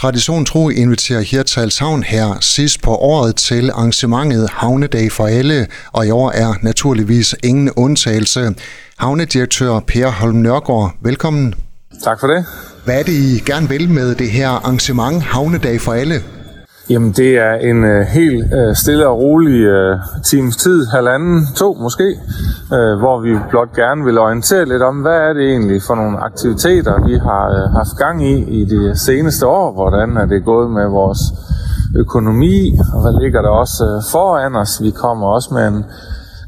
[0.00, 6.06] Tradition tro inviterer Hirtals Havn her sidst på året til arrangementet Havnedag for alle, og
[6.06, 8.54] i år er naturligvis ingen undtagelse.
[8.98, 11.54] Havnedirektør Per Holm Nørgaard, velkommen.
[12.04, 12.44] Tak for det.
[12.84, 16.22] Hvad er det, I gerne vil med det her arrangement Havnedag for alle?
[16.90, 21.74] Jamen, det er en øh, helt øh, stille og rolig øh, times tid, halvanden, to
[21.74, 22.08] måske,
[22.74, 26.18] øh, hvor vi blot gerne vil orientere lidt om, hvad er det egentlig for nogle
[26.18, 30.70] aktiviteter, vi har øh, haft gang i i det seneste år, hvordan er det gået
[30.70, 31.20] med vores
[31.96, 34.82] økonomi, og hvad ligger der også øh, foran os.
[34.82, 35.84] Vi kommer også med en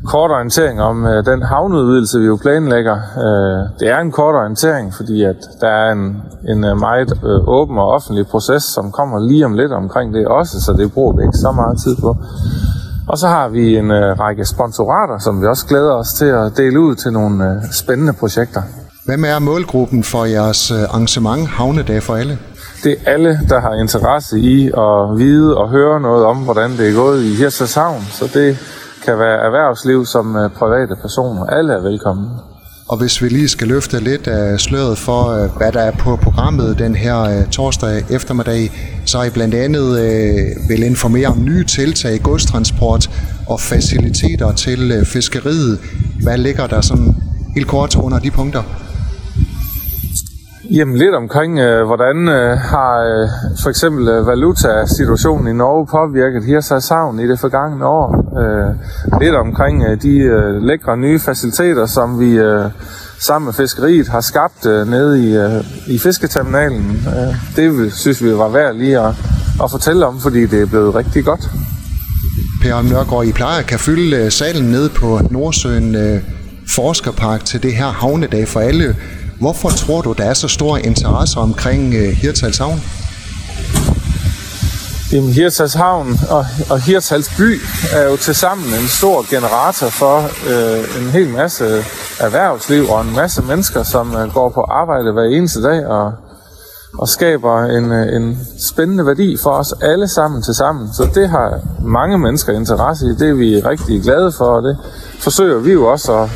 [0.07, 2.97] kort orientering om øh, den havneudvidelse, vi jo planlægger.
[2.97, 7.49] Øh, det er en kort orientering, fordi at der er en, en øh, meget øh,
[7.49, 11.17] åben og offentlig proces, som kommer lige om lidt omkring det også, så det bruger
[11.17, 12.17] vi ikke så meget tid på.
[13.09, 16.57] Og så har vi en øh, række sponsorater, som vi også glæder os til at
[16.57, 18.63] dele ud til nogle øh, spændende projekter.
[19.07, 22.39] Hvem er målgruppen for jeres øh, arrangement Havnedag for alle?
[22.85, 26.89] Det er alle, der har interesse i at vide og høre noget om, hvordan det
[26.89, 28.03] er gået i Hirsens Havn.
[28.11, 28.59] Så det
[29.05, 31.47] kan være erhvervsliv som øh, private personer.
[31.47, 32.29] Alle er velkomne.
[32.89, 36.17] Og hvis vi lige skal løfte lidt af sløret for, øh, hvad der er på
[36.17, 38.71] programmet den her øh, torsdag eftermiddag,
[39.07, 43.11] så er I blandt andet øh, vil informere om nye tiltag i godstransport
[43.49, 45.79] og faciliteter til øh, fiskeriet.
[46.23, 47.17] Hvad ligger der sådan
[47.55, 48.63] helt kort under de punkter?
[50.75, 53.29] Jamen lidt omkring, øh, hvordan øh, har øh,
[53.63, 58.09] for eksempel øh, valutasituationen i Norge påvirket Hirsals savn i det forgangne år.
[58.41, 58.75] Øh,
[59.21, 62.65] lidt omkring øh, de øh, lækre nye faciliteter, som vi øh,
[63.21, 67.07] sammen med fiskeriet har skabt øh, nede i, øh, i fisketerminalen.
[67.07, 69.15] Øh, det synes vi var værd lige at,
[69.65, 71.51] at fortælle om, fordi det er blevet rigtig godt.
[72.63, 76.21] Per Nørgaard, I plejer kan fylde øh, salen nede på Nordsøen øh,
[76.69, 78.97] Forskerpark til det her havnedag for alle.
[79.43, 82.81] Hvorfor tror du, der er så stor interesse omkring øh, Hirtals Havn?
[85.13, 87.61] Jamen, Hirtals Havn og, og Hirtals by
[87.93, 90.19] er jo til sammen en stor generator for
[90.51, 91.65] øh, en hel masse
[92.21, 96.13] erhvervsliv og en masse mennesker, som øh, går på arbejde hver eneste dag og,
[96.99, 100.93] og skaber en, øh, en spændende værdi for os alle sammen til sammen.
[100.93, 103.09] Så det har mange mennesker interesse i.
[103.09, 104.77] Det er vi rigtig glade for, og det
[105.21, 106.31] forsøger vi jo også at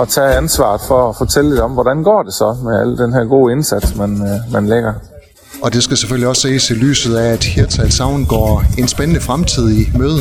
[0.00, 3.12] at tage ansvaret for at fortælle lidt om, hvordan går det så med al den
[3.12, 4.92] her gode indsats, man, øh, man lægger.
[5.62, 9.20] Og det skal selvfølgelig også ses i lyset af, at Hirtals Savn går en spændende
[9.20, 10.20] fremtid i møde.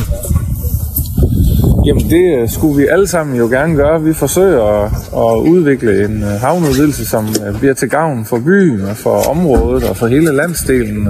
[1.86, 4.03] Jamen det øh, skulle vi alle sammen jo gerne gøre.
[4.03, 8.81] Vi forsøger at, at udvikle en øh, havneudvidelse, som øh, bliver til gavn for byen
[8.81, 11.08] og for området og for hele landsdelen.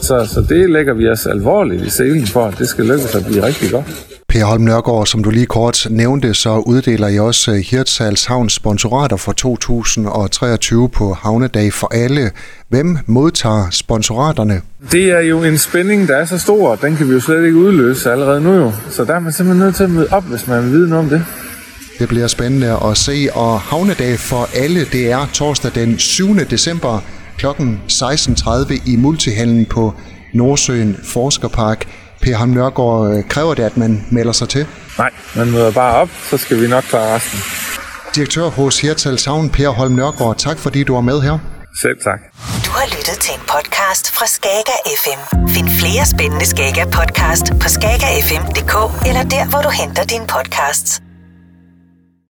[0.00, 3.24] Så, så det lægger vi os alvorligt i selen for, at det skal lykkes at
[3.24, 4.11] blive rigtig godt.
[4.32, 9.16] Per Holm Nørgaard, som du lige kort nævnte, så uddeler I også Hirtshals Havns sponsorater
[9.16, 12.30] for 2023 på Havnedag for alle.
[12.68, 14.60] Hvem modtager sponsoraterne?
[14.92, 17.56] Det er jo en spænding, der er så stor, den kan vi jo slet ikke
[17.56, 18.72] udløse allerede nu jo.
[18.90, 21.04] Så der er man simpelthen nødt til at møde op, hvis man vil vide noget
[21.04, 21.24] om det.
[21.98, 26.36] Det bliver spændende at se, og Havnedag for alle, det er torsdag den 7.
[26.50, 27.00] december
[27.38, 27.46] kl.
[27.46, 29.94] 16.30 i Multihallen på
[30.34, 31.86] Nordsøen Forskerpark.
[32.22, 34.66] Per Ham Nørgaard, øh, kræver det, at man melder sig til?
[34.98, 37.38] Nej, man møder bare op, så skal vi nok klare resten.
[38.14, 41.38] Direktør hos Hirtals Havn, Per Holm Nørgaard, tak fordi du var med her.
[41.82, 42.20] Selv tak.
[42.66, 45.20] Du har lyttet til en podcast fra Skager FM.
[45.48, 48.74] Find flere spændende Skager podcast på skagerfm.dk
[49.08, 51.02] eller der, hvor du henter dine podcasts.